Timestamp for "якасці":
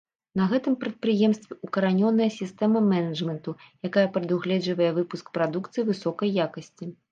6.49-6.93